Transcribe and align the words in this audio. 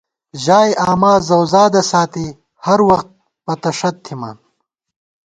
ژائےآمازؤزادہ 0.43 1.81
ساتی، 1.91 2.27
ہر 2.65 2.79
وخت 2.89 3.07
پتہ 3.45 3.71
ݭت 3.77 3.95
تھِمان 4.03 4.37